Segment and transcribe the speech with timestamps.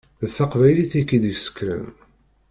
[0.23, 1.85] D taqbaylit i k-id-yessekren.